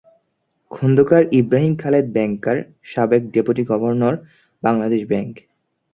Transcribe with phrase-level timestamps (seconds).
[0.71, 2.57] Khondakar Ibrahim Khaled banker,
[2.83, 4.15] সাবেক deputy governor,
[4.63, 5.33] Bangladesh bank.